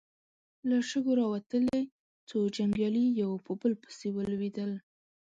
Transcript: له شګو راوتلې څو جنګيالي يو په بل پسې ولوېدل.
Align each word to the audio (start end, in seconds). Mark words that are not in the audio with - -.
له 0.69 0.77
شګو 0.89 1.11
راوتلې 1.21 1.79
څو 2.29 2.37
جنګيالي 2.55 3.05
يو 3.21 3.31
په 3.45 3.51
بل 3.61 3.73
پسې 3.81 4.07
ولوېدل. 4.11 4.71